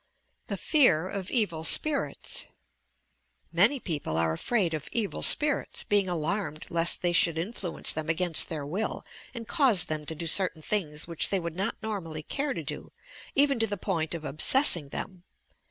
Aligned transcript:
n 0.49 0.57
TOUR 0.57 0.57
PSYCHIC 0.57 0.71
POWERS 0.71 0.97
TUB 0.97 1.09
FEAH 1.11 1.15
OP 1.15 1.31
EVIL 1.31 1.63
SPIRITS 1.63 2.45
Many 3.53 3.79
people 3.79 4.17
are 4.17 4.33
afraid 4.33 4.73
of 4.73 4.89
"evil 4.91 5.21
spirits," 5.21 5.83
being 5.83 6.09
alarmed 6.09 6.65
lest 6.71 7.03
they 7.03 7.13
should 7.13 7.37
influence 7.37 7.93
them 7.93 8.09
against 8.09 8.49
their 8.49 8.65
will 8.65 9.05
and 9.35 9.47
cause 9.47 9.85
them 9.85 10.07
to 10.07 10.15
do 10.15 10.25
certain 10.25 10.63
things 10.63 11.05
which 11.07 11.29
they 11.29 11.39
would 11.39 11.55
not 11.55 11.75
normally 11.83 12.23
care 12.23 12.55
to 12.55 12.63
do, 12.63 12.91
even 13.35 13.59
to 13.59 13.67
the 13.67 13.77
point 13.77 14.15
of 14.15 14.25
obsessing 14.25 14.89
them. 14.89 15.23